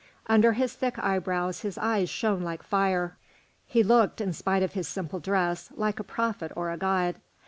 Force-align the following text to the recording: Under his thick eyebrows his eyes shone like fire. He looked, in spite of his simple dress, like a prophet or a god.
Under 0.25 0.53
his 0.53 0.73
thick 0.73 0.97
eyebrows 0.97 1.59
his 1.61 1.77
eyes 1.77 2.09
shone 2.09 2.41
like 2.41 2.63
fire. 2.63 3.17
He 3.67 3.83
looked, 3.83 4.19
in 4.19 4.33
spite 4.33 4.63
of 4.63 4.73
his 4.73 4.87
simple 4.87 5.19
dress, 5.19 5.69
like 5.75 5.99
a 5.99 6.03
prophet 6.03 6.51
or 6.55 6.71
a 6.71 6.77
god. 6.77 7.17